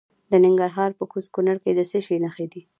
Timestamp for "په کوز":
0.99-1.25